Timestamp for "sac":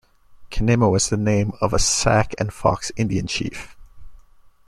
1.77-2.33